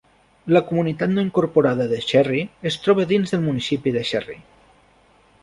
La 0.55 0.61
comunitat 0.69 1.11
no 1.17 1.25
incorporada 1.25 1.87
de 1.91 1.99
Cherry 2.13 2.41
es 2.71 2.79
troba 2.87 3.07
dins 3.13 3.35
del 3.35 3.45
municipi 3.45 3.95
de 3.99 4.05
Cherry. 4.13 4.41